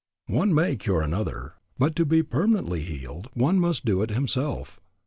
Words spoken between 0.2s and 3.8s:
One may cure another, but to be permanently healed one